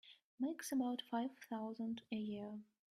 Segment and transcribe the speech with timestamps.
[0.39, 2.63] Makes about five thousand a year.